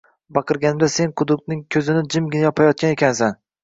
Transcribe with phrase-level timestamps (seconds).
[0.37, 3.43] Baqirganimda sen quduqning ko’zini jimgina yopayotgan ekansan.